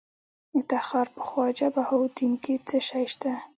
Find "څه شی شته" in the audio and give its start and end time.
2.67-3.33